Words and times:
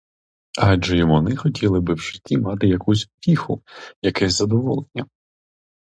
Адже 0.57 0.97
й 0.97 1.03
вони 1.03 1.35
хотіли 1.35 1.79
би 1.79 1.93
в 1.93 1.99
житті 1.99 2.37
мати 2.37 2.67
якусь 2.67 3.09
утіху, 3.17 3.63
якесь 4.01 4.33
задоволення! 4.37 5.05